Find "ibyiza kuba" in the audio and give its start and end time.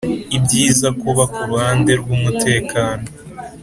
0.37-1.23